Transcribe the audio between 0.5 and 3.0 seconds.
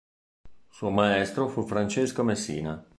Suo maestro fu Francesco Messina.